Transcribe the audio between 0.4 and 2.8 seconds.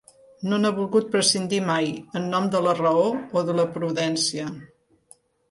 No n'ha volgut prescindir mai en nom de la